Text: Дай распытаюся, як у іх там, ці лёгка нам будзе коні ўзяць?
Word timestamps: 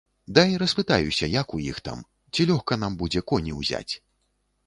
Дай 0.37 0.53
распытаюся, 0.61 1.25
як 1.41 1.47
у 1.57 1.59
іх 1.71 1.77
там, 1.89 2.01
ці 2.33 2.47
лёгка 2.51 2.77
нам 2.85 2.97
будзе 3.01 3.21
коні 3.33 3.53
ўзяць? 3.61 3.93